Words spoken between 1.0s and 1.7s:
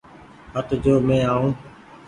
مينٚ آئونٚ